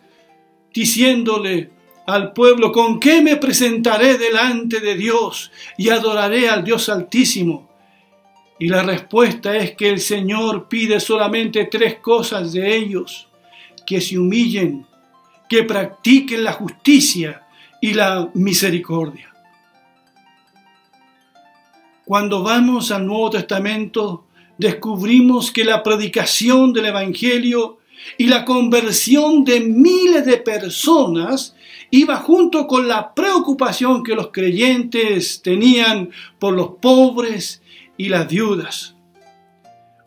diciéndole 0.73 1.71
al 2.15 2.33
pueblo, 2.33 2.73
¿con 2.73 2.99
qué 2.99 3.23
me 3.23 3.37
presentaré 3.37 4.19
delante 4.19 4.81
de 4.81 4.97
Dios 4.97 5.51
y 5.77 5.91
adoraré 5.91 6.49
al 6.49 6.65
Dios 6.65 6.89
Altísimo? 6.89 7.71
Y 8.59 8.69
la 8.69 8.83
respuesta 8.83 9.57
es 9.57 9.75
que 9.77 9.89
el 9.89 10.01
Señor 10.01 10.69
pide 10.69 11.01
solamente 11.01 11.65
tres 11.67 11.97
cosas 12.01 12.53
de 12.53 12.77
ellos, 12.77 13.29
que 13.87 14.01
se 14.01 14.19
humillen, 14.19 14.87
que 15.49 15.65
practiquen 15.65 16.45
la 16.45 16.53
justicia 16.53 17.43
y 17.81 17.95
la 17.95 18.31
misericordia. 18.35 19.33
Cuando 22.05 22.43
vamos 22.43 22.91
al 22.91 23.07
Nuevo 23.07 23.31
Testamento, 23.31 24.27
descubrimos 24.59 25.51
que 25.51 25.65
la 25.65 25.83
predicación 25.83 26.73
del 26.73 26.87
Evangelio 26.87 27.79
y 28.19 28.27
la 28.27 28.45
conversión 28.45 29.45
de 29.45 29.61
miles 29.61 30.27
de 30.27 30.37
personas 30.37 31.55
iba 31.91 32.17
junto 32.17 32.67
con 32.67 32.89
la 32.89 33.15
preocupación 33.15 34.03
que 34.03 34.15
los 34.15 34.29
creyentes 34.29 35.43
tenían 35.43 36.11
por 36.39 36.55
los 36.55 36.73
pobres 36.81 37.63
y 37.97 38.09
las 38.09 38.29
viudas. 38.29 38.95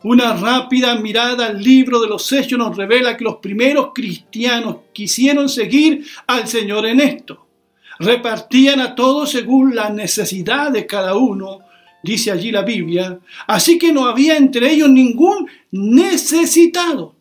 Una 0.02 0.34
rápida 0.34 0.96
mirada 0.96 1.46
al 1.46 1.62
libro 1.62 2.00
de 2.00 2.08
los 2.08 2.30
Hechos 2.30 2.58
nos 2.58 2.76
revela 2.76 3.16
que 3.16 3.24
los 3.24 3.36
primeros 3.36 3.88
cristianos 3.94 4.76
quisieron 4.92 5.48
seguir 5.48 6.04
al 6.26 6.46
Señor 6.46 6.84
en 6.86 7.00
esto. 7.00 7.46
Repartían 7.98 8.80
a 8.80 8.94
todos 8.94 9.30
según 9.30 9.74
la 9.74 9.88
necesidad 9.88 10.72
de 10.72 10.86
cada 10.86 11.14
uno, 11.14 11.60
dice 12.02 12.30
allí 12.30 12.50
la 12.50 12.62
Biblia, 12.62 13.18
así 13.46 13.78
que 13.78 13.92
no 13.92 14.06
había 14.06 14.36
entre 14.36 14.70
ellos 14.72 14.90
ningún 14.90 15.48
necesitado. 15.70 17.13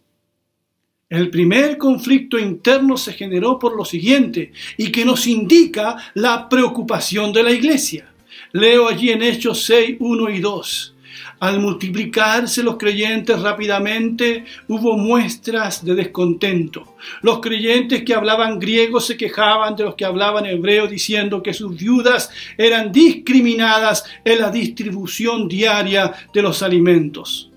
El 1.13 1.29
primer 1.29 1.77
conflicto 1.77 2.39
interno 2.39 2.97
se 2.97 3.13
generó 3.13 3.59
por 3.59 3.77
lo 3.77 3.85
siguiente 3.85 4.51
y 4.77 4.91
que 4.91 5.05
nos 5.05 5.27
indica 5.27 5.95
la 6.15 6.49
preocupación 6.49 7.31
de 7.31 7.43
la 7.43 7.51
iglesia. 7.51 8.11
Leo 8.51 8.87
allí 8.87 9.11
en 9.11 9.21
Hechos 9.21 9.63
6, 9.63 9.97
1 9.99 10.29
y 10.31 10.39
2. 10.39 10.95
Al 11.39 11.59
multiplicarse 11.59 12.63
los 12.63 12.77
creyentes 12.77 13.39
rápidamente, 13.39 14.45
hubo 14.67 14.97
muestras 14.97 15.85
de 15.85 15.93
descontento. 15.93 16.95
Los 17.21 17.41
creyentes 17.41 18.01
que 18.03 18.15
hablaban 18.15 18.57
griego 18.57 18.99
se 18.99 19.15
quejaban 19.15 19.75
de 19.75 19.83
los 19.83 19.93
que 19.93 20.05
hablaban 20.05 20.47
hebreo, 20.47 20.87
diciendo 20.87 21.43
que 21.43 21.53
sus 21.53 21.77
viudas 21.77 22.31
eran 22.57 22.91
discriminadas 22.91 24.03
en 24.25 24.39
la 24.39 24.49
distribución 24.49 25.47
diaria 25.47 26.11
de 26.33 26.41
los 26.41 26.63
alimentos. 26.63 27.52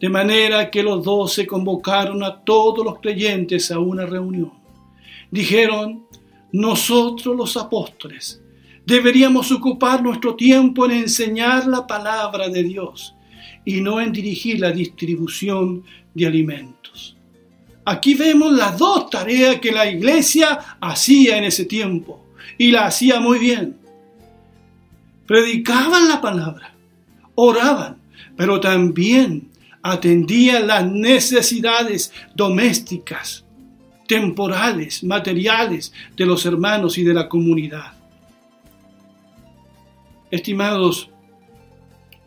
De 0.00 0.08
manera 0.08 0.70
que 0.70 0.82
los 0.82 1.04
doce 1.04 1.46
convocaron 1.46 2.22
a 2.22 2.40
todos 2.40 2.84
los 2.84 3.00
creyentes 3.00 3.70
a 3.70 3.78
una 3.78 4.06
reunión. 4.06 4.52
Dijeron, 5.30 6.06
nosotros 6.52 7.36
los 7.36 7.56
apóstoles 7.56 8.40
deberíamos 8.88 9.52
ocupar 9.52 10.02
nuestro 10.02 10.34
tiempo 10.34 10.86
en 10.86 10.92
enseñar 10.92 11.66
la 11.66 11.86
palabra 11.86 12.48
de 12.48 12.62
Dios 12.62 13.14
y 13.62 13.82
no 13.82 14.00
en 14.00 14.12
dirigir 14.12 14.60
la 14.60 14.72
distribución 14.72 15.84
de 16.14 16.26
alimentos. 16.26 17.14
Aquí 17.84 18.14
vemos 18.14 18.50
las 18.52 18.78
dos 18.78 19.10
tareas 19.10 19.60
que 19.60 19.72
la 19.72 19.90
iglesia 19.90 20.58
hacía 20.80 21.36
en 21.36 21.44
ese 21.44 21.66
tiempo 21.66 22.24
y 22.56 22.70
la 22.70 22.86
hacía 22.86 23.20
muy 23.20 23.38
bien. 23.38 23.76
Predicaban 25.26 26.08
la 26.08 26.22
palabra, 26.22 26.74
oraban, 27.34 27.98
pero 28.38 28.58
también 28.58 29.50
atendía 29.82 30.60
las 30.60 30.86
necesidades 30.90 32.12
domésticas, 32.34 33.44
temporales, 34.06 35.04
materiales 35.04 35.92
de 36.16 36.26
los 36.26 36.44
hermanos 36.46 36.98
y 36.98 37.04
de 37.04 37.14
la 37.14 37.28
comunidad. 37.28 37.92
Estimados, 40.30 41.10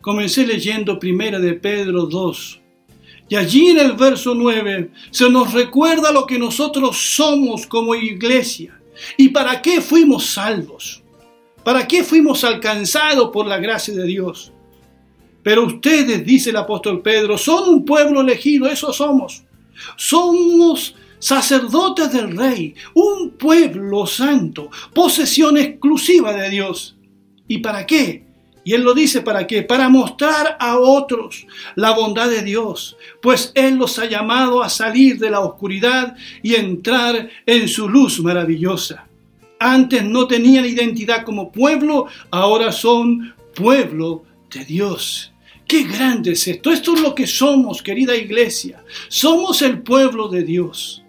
comencé 0.00 0.46
leyendo 0.46 0.98
primera 0.98 1.38
de 1.38 1.54
Pedro 1.54 2.06
2. 2.06 2.60
Y 3.28 3.36
allí 3.36 3.68
en 3.68 3.78
el 3.78 3.92
verso 3.92 4.34
9 4.34 4.90
se 5.10 5.30
nos 5.30 5.52
recuerda 5.52 6.12
lo 6.12 6.26
que 6.26 6.38
nosotros 6.38 7.14
somos 7.14 7.66
como 7.66 7.94
iglesia 7.94 8.78
y 9.16 9.30
para 9.30 9.62
qué 9.62 9.80
fuimos 9.80 10.26
salvos, 10.26 11.02
para 11.64 11.86
qué 11.86 12.04
fuimos 12.04 12.44
alcanzados 12.44 13.30
por 13.32 13.46
la 13.46 13.58
gracia 13.58 13.94
de 13.94 14.04
Dios. 14.04 14.51
Pero 15.42 15.66
ustedes, 15.66 16.24
dice 16.24 16.50
el 16.50 16.56
apóstol 16.56 17.02
Pedro, 17.02 17.36
son 17.36 17.68
un 17.68 17.84
pueblo 17.84 18.20
elegido, 18.20 18.66
eso 18.66 18.92
somos. 18.92 19.42
Somos 19.96 20.94
sacerdotes 21.18 22.12
del 22.12 22.36
rey, 22.36 22.74
un 22.94 23.30
pueblo 23.30 24.06
santo, 24.06 24.70
posesión 24.92 25.56
exclusiva 25.56 26.32
de 26.32 26.50
Dios. 26.50 26.96
¿Y 27.48 27.58
para 27.58 27.86
qué? 27.86 28.24
Y 28.64 28.74
Él 28.74 28.82
lo 28.82 28.94
dice 28.94 29.22
para 29.22 29.46
qué? 29.46 29.62
Para 29.62 29.88
mostrar 29.88 30.56
a 30.60 30.78
otros 30.78 31.46
la 31.74 31.92
bondad 31.92 32.30
de 32.30 32.42
Dios, 32.42 32.96
pues 33.20 33.50
Él 33.54 33.76
los 33.76 33.98
ha 33.98 34.06
llamado 34.06 34.62
a 34.62 34.68
salir 34.68 35.18
de 35.18 35.30
la 35.30 35.40
oscuridad 35.40 36.16
y 36.42 36.54
entrar 36.54 37.28
en 37.46 37.68
su 37.68 37.88
luz 37.88 38.20
maravillosa. 38.20 39.06
Antes 39.58 40.04
no 40.04 40.26
tenían 40.26 40.64
identidad 40.64 41.24
como 41.24 41.50
pueblo, 41.50 42.06
ahora 42.30 42.72
son 42.72 43.34
pueblo 43.54 44.24
de 44.52 44.64
Dios. 44.64 45.31
Qué 45.72 45.84
grande 45.84 46.32
es 46.32 46.46
esto. 46.48 46.70
Esto 46.70 46.94
es 46.94 47.00
lo 47.00 47.14
que 47.14 47.26
somos, 47.26 47.82
querida 47.82 48.14
iglesia. 48.14 48.84
Somos 49.08 49.62
el 49.62 49.80
pueblo 49.80 50.28
de 50.28 50.42
Dios. 50.42 51.02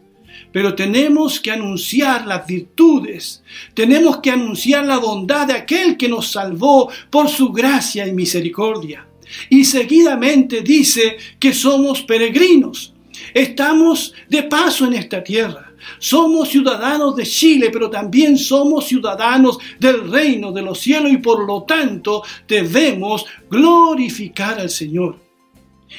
Pero 0.53 0.73
tenemos 0.73 1.41
que 1.41 1.51
anunciar 1.51 2.25
las 2.25 2.47
virtudes, 2.47 3.43
tenemos 3.73 4.19
que 4.19 4.31
anunciar 4.31 4.85
la 4.85 4.99
bondad 4.99 5.47
de 5.47 5.53
aquel 5.55 5.97
que 5.97 6.07
nos 6.07 6.31
salvó 6.31 6.89
por 7.09 7.27
su 7.27 7.51
gracia 7.51 8.07
y 8.07 8.13
misericordia. 8.13 9.05
Y 9.49 9.65
seguidamente 9.65 10.61
dice 10.61 11.17
que 11.37 11.53
somos 11.53 12.01
peregrinos. 12.01 12.93
Estamos 13.33 14.13
de 14.29 14.43
paso 14.43 14.85
en 14.85 14.93
esta 14.93 15.21
tierra. 15.21 15.72
Somos 15.99 16.49
ciudadanos 16.49 17.15
de 17.15 17.23
Chile, 17.25 17.69
pero 17.71 17.89
también 17.89 18.37
somos 18.37 18.85
ciudadanos 18.85 19.57
del 19.79 20.09
reino 20.09 20.51
de 20.51 20.61
los 20.61 20.79
cielos 20.79 21.11
y 21.11 21.17
por 21.17 21.45
lo 21.45 21.63
tanto 21.63 22.23
debemos 22.47 23.25
glorificar 23.49 24.59
al 24.59 24.69
Señor. 24.69 25.17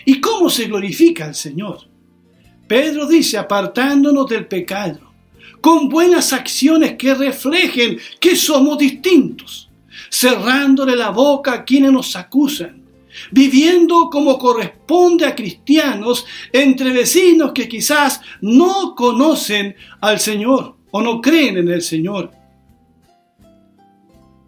¿Y 0.05 0.21
cómo 0.21 0.51
se 0.51 0.67
glorifica 0.67 1.27
al 1.27 1.35
Señor? 1.35 1.81
Pedro 2.67 3.07
dice, 3.07 3.39
apartándonos 3.39 4.27
del 4.29 4.47
pecado, 4.47 5.01
con 5.61 5.89
buenas 5.89 6.33
acciones 6.33 6.97
que 6.97 7.15
reflejen 7.15 7.99
que 8.21 8.37
somos 8.37 8.79
distintos, 8.79 9.71
cerrándole 10.11 10.97
la 10.97 11.11
boca 11.11 11.53
a 11.53 11.65
quienes 11.65 11.93
nos 11.93 12.17
acusan 12.17 12.84
viviendo 13.31 14.09
como 14.11 14.39
corresponde 14.39 15.27
a 15.27 15.35
cristianos 15.35 16.27
entre 16.53 16.93
vecinos 16.93 17.53
que 17.53 17.69
quizás 17.69 18.21
no 18.41 18.95
conocen 18.95 19.77
al 20.01 20.21
Señor 20.21 20.77
o 20.91 21.03
no 21.03 21.21
creen 21.21 21.59
en 21.59 21.69
el 21.69 21.83
Señor. 21.83 22.31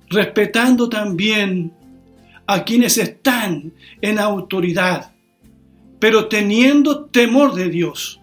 Respetando 0.08 0.88
también 0.88 1.72
a 2.46 2.62
quienes 2.62 2.96
están 2.98 3.72
en 4.00 4.18
autoridad, 4.18 5.12
pero 5.98 6.28
teniendo 6.28 7.06
temor 7.06 7.54
de 7.54 7.68
Dios. 7.68 8.20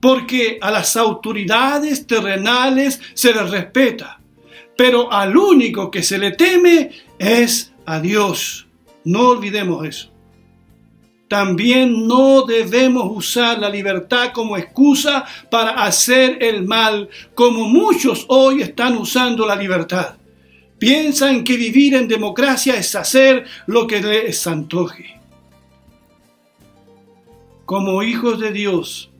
Porque 0.00 0.58
a 0.60 0.70
las 0.70 0.96
autoridades 0.96 2.06
terrenales 2.06 3.00
se 3.14 3.32
les 3.32 3.50
respeta, 3.50 4.20
pero 4.76 5.12
al 5.12 5.36
único 5.36 5.90
que 5.90 6.02
se 6.02 6.18
le 6.18 6.32
teme 6.32 6.90
es 7.18 7.72
a 7.86 7.98
Dios. 7.98 8.65
No 9.06 9.28
olvidemos 9.28 9.86
eso. 9.86 10.10
También 11.28 12.08
no 12.08 12.42
debemos 12.42 13.08
usar 13.08 13.56
la 13.60 13.70
libertad 13.70 14.32
como 14.32 14.56
excusa 14.56 15.24
para 15.48 15.84
hacer 15.84 16.42
el 16.42 16.64
mal, 16.64 17.08
como 17.36 17.68
muchos 17.68 18.26
hoy 18.28 18.62
están 18.62 18.96
usando 18.96 19.46
la 19.46 19.54
libertad. 19.54 20.16
Piensan 20.80 21.44
que 21.44 21.56
vivir 21.56 21.94
en 21.94 22.08
democracia 22.08 22.74
es 22.74 22.96
hacer 22.96 23.44
lo 23.68 23.86
que 23.86 24.00
les 24.02 24.44
antoje. 24.44 25.20
Como 27.64 28.02
hijos 28.02 28.40
de 28.40 28.50
Dios, 28.50 29.10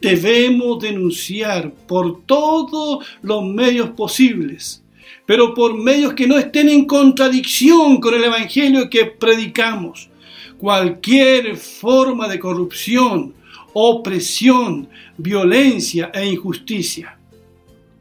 debemos 0.00 0.78
denunciar 0.78 1.72
por 1.72 2.24
todos 2.24 3.04
los 3.22 3.42
medios 3.42 3.90
posibles, 3.90 4.84
pero 5.28 5.52
por 5.52 5.76
medios 5.76 6.14
que 6.14 6.26
no 6.26 6.38
estén 6.38 6.70
en 6.70 6.86
contradicción 6.86 8.00
con 8.00 8.14
el 8.14 8.24
Evangelio 8.24 8.88
que 8.88 9.04
predicamos, 9.04 10.08
cualquier 10.56 11.54
forma 11.58 12.26
de 12.28 12.38
corrupción, 12.38 13.34
opresión, 13.74 14.88
violencia 15.18 16.10
e 16.14 16.24
injusticia. 16.24 17.18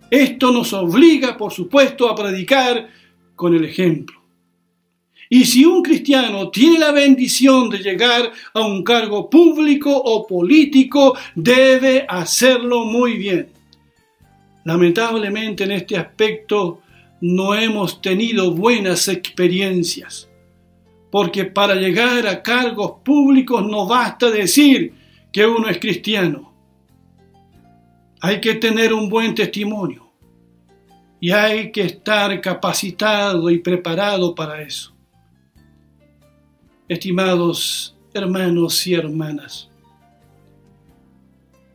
Esto 0.10 0.54
nos 0.54 0.72
obliga, 0.72 1.36
por 1.36 1.52
supuesto, 1.52 2.10
a 2.10 2.16
predicar 2.16 2.88
con 3.36 3.54
el 3.54 3.66
ejemplo. 3.66 4.22
Y 5.30 5.44
si 5.44 5.66
un 5.66 5.84
cristiano 5.84 6.50
tiene 6.50 6.80
la 6.80 6.94
bendición 6.94 7.70
de 7.70 7.80
llegar 7.80 8.32
a 8.54 8.62
un 8.62 8.86
cargo 8.86 9.30
público 9.30 9.94
o 9.94 10.26
político, 10.26 11.18
debe 11.36 12.06
hacerlo 12.08 12.86
muy 12.86 13.18
bien. 13.18 13.50
Lamentablemente 14.64 15.66
en 15.66 15.72
este 15.72 15.98
aspecto 15.98 16.84
no 17.22 17.56
hemos 17.56 18.02
tenido 18.02 18.52
buenas 18.52 19.08
experiencias, 19.08 20.30
porque 21.12 21.46
para 21.46 21.76
llegar 21.76 22.28
a 22.28 22.42
cargos 22.44 23.02
públicos 23.04 23.66
no 23.66 23.88
basta 23.88 24.30
decir 24.30 24.94
que 25.32 25.46
uno 25.46 25.68
es 25.70 25.80
cristiano. 25.80 26.54
Hay 28.22 28.42
que 28.42 28.56
tener 28.56 28.94
un 28.94 29.10
buen 29.10 29.36
testimonio 29.36 30.12
y 31.20 31.32
hay 31.32 31.72
que 31.72 31.82
estar 31.82 32.40
capacitado 32.42 33.50
y 33.50 33.60
preparado 33.60 34.36
para 34.36 34.62
eso. 34.62 34.96
Estimados 36.88 37.96
hermanos 38.14 38.88
y 38.88 38.94
hermanas, 38.94 39.70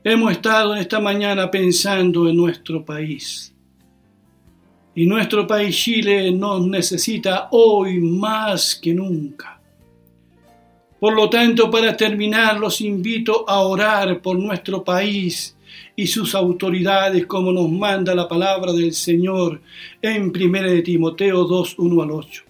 hemos 0.03 0.33
estado 0.33 0.75
esta 0.75 0.99
mañana 0.99 1.51
pensando 1.51 2.29
en 2.29 2.37
nuestro 2.37 2.85
país. 2.85 3.52
Y 4.95 5.07
nuestro 5.07 5.47
país 5.47 5.77
Chile 5.77 6.31
nos 6.33 6.67
necesita 6.67 7.49
hoy 7.51 7.99
más 8.01 8.75
que 8.75 8.93
nunca. 8.93 9.61
Por 11.01 11.15
lo 11.15 11.29
tanto, 11.29 11.71
para 11.71 11.97
terminar, 11.97 12.61
los 12.61 12.81
invito 12.81 13.49
a 13.49 13.61
orar 13.63 14.21
por 14.21 14.39
nuestro 14.39 14.85
país 14.85 15.57
y 15.97 16.07
sus 16.07 16.35
autoridades, 16.35 17.27
como 17.27 17.53
nos 17.53 17.71
manda 17.71 18.15
la 18.15 18.29
palabra 18.29 18.73
del 18.73 18.93
Señor 18.93 19.61
en 20.01 20.31
1 20.35 20.63
de 20.63 20.83
Timoteo 20.83 21.45
2, 21.45 21.79
1 21.79 22.03
al 22.03 22.11
8. 22.11 22.45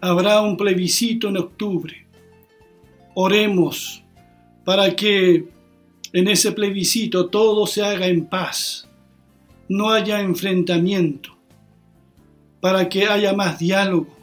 Habrá 0.00 0.40
un 0.40 0.56
plebiscito 0.56 1.28
en 1.28 1.36
octubre. 1.36 2.06
Oremos 3.14 4.02
para 4.64 4.94
que 4.96 5.44
en 6.12 6.28
ese 6.28 6.52
plebiscito 6.52 7.26
todo 7.26 7.66
se 7.66 7.84
haga 7.84 8.06
en 8.06 8.26
paz, 8.26 8.88
no 9.72 9.90
haya 9.90 10.20
enfrentamiento, 10.20 11.34
para 12.60 12.90
que 12.90 13.06
haya 13.06 13.32
más 13.32 13.58
diálogo. 13.58 14.14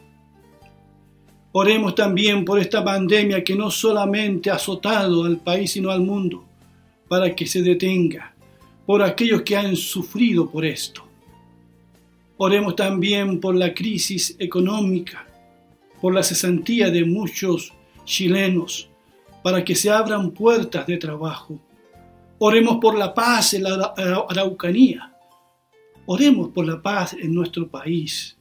Oremos 1.50 1.96
también 1.96 2.44
por 2.44 2.60
esta 2.60 2.84
pandemia 2.84 3.42
que 3.42 3.56
no 3.56 3.68
solamente 3.68 4.48
ha 4.48 4.54
azotado 4.54 5.24
al 5.24 5.38
país, 5.38 5.72
sino 5.72 5.90
al 5.90 6.02
mundo 6.02 6.44
para 7.08 7.34
que 7.34 7.46
se 7.46 7.62
detenga 7.62 8.32
por 8.86 9.02
aquellos 9.02 9.42
que 9.42 9.56
han 9.56 9.74
sufrido 9.74 10.48
por 10.48 10.64
esto. 10.64 11.02
Oremos 12.36 12.76
también 12.76 13.40
por 13.40 13.56
la 13.56 13.74
crisis 13.74 14.36
económica, 14.38 15.26
por 16.00 16.14
la 16.14 16.22
cesantía 16.22 16.90
de 16.90 17.04
muchos 17.04 17.72
chilenos, 18.04 18.88
para 19.42 19.64
que 19.64 19.74
se 19.74 19.90
abran 19.90 20.30
puertas 20.30 20.86
de 20.86 20.96
trabajo. 20.96 21.58
Oremos 22.38 22.78
por 22.80 22.96
la 22.96 23.12
paz 23.12 23.54
en 23.54 23.64
la 23.64 23.94
Araucanía. 24.28 25.10
Oremos 26.12 26.48
por 26.48 26.66
la 26.66 26.82
paz 26.82 27.14
en 27.16 27.32
nuestro 27.32 27.68
país. 27.68 28.36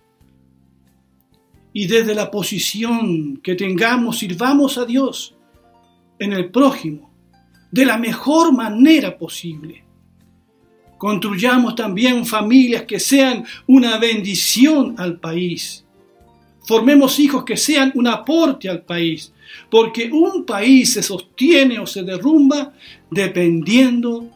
Y 1.71 1.85
desde 1.85 2.15
la 2.15 2.31
posición 2.31 3.37
que 3.43 3.53
tengamos, 3.53 4.17
sirvamos 4.17 4.79
a 4.79 4.87
Dios 4.87 5.35
en 6.17 6.33
el 6.33 6.49
prójimo 6.49 7.13
de 7.71 7.85
la 7.85 7.99
mejor 7.99 8.53
manera 8.53 9.15
posible. 9.15 9.83
Construyamos 10.97 11.75
también 11.75 12.25
familias 12.25 12.85
que 12.85 12.99
sean 12.99 13.45
una 13.67 13.99
bendición 13.99 14.95
al 14.97 15.19
país. 15.19 15.85
Formemos 16.65 17.19
hijos 17.19 17.45
que 17.45 17.55
sean 17.55 17.91
un 17.93 18.07
aporte 18.07 18.67
al 18.67 18.81
país, 18.81 19.31
porque 19.69 20.09
un 20.11 20.43
país 20.43 20.93
se 20.93 21.03
sostiene 21.03 21.77
o 21.77 21.85
se 21.85 22.01
derrumba 22.01 22.73
dependiendo 23.11 24.27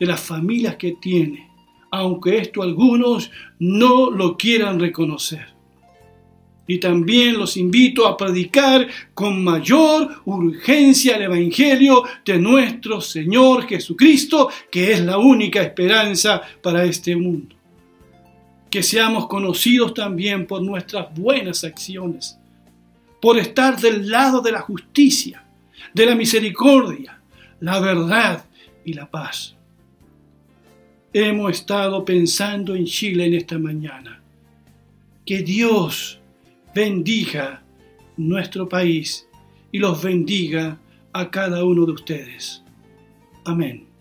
de 0.00 0.06
las 0.06 0.20
familias 0.20 0.74
que 0.74 0.96
tiene, 1.00 1.51
aunque 1.92 2.38
esto 2.38 2.62
algunos 2.62 3.30
no 3.58 4.10
lo 4.10 4.36
quieran 4.36 4.80
reconocer. 4.80 5.52
Y 6.66 6.78
también 6.78 7.38
los 7.38 7.58
invito 7.58 8.06
a 8.06 8.16
predicar 8.16 8.88
con 9.12 9.44
mayor 9.44 10.22
urgencia 10.24 11.16
el 11.16 11.22
Evangelio 11.24 12.02
de 12.24 12.38
nuestro 12.38 13.00
Señor 13.00 13.66
Jesucristo, 13.66 14.48
que 14.70 14.92
es 14.92 15.00
la 15.02 15.18
única 15.18 15.60
esperanza 15.60 16.40
para 16.62 16.82
este 16.84 17.14
mundo. 17.14 17.54
Que 18.70 18.82
seamos 18.82 19.26
conocidos 19.26 19.92
también 19.92 20.46
por 20.46 20.62
nuestras 20.62 21.14
buenas 21.14 21.62
acciones, 21.62 22.38
por 23.20 23.38
estar 23.38 23.78
del 23.78 24.08
lado 24.08 24.40
de 24.40 24.52
la 24.52 24.62
justicia, 24.62 25.44
de 25.92 26.06
la 26.06 26.14
misericordia, 26.14 27.20
la 27.60 27.80
verdad 27.80 28.46
y 28.82 28.94
la 28.94 29.10
paz. 29.10 29.56
Hemos 31.14 31.52
estado 31.52 32.04
pensando 32.06 32.74
en 32.74 32.86
Chile 32.86 33.26
en 33.26 33.34
esta 33.34 33.58
mañana. 33.58 34.22
Que 35.26 35.42
Dios 35.42 36.18
bendiga 36.74 37.62
nuestro 38.16 38.66
país 38.66 39.28
y 39.70 39.78
los 39.78 40.02
bendiga 40.02 40.78
a 41.12 41.30
cada 41.30 41.64
uno 41.64 41.84
de 41.84 41.92
ustedes. 41.92 42.62
Amén. 43.44 43.91